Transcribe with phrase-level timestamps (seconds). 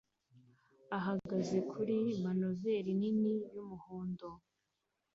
[0.97, 4.27] ahagaze kuri manoveri nini y'umuhondo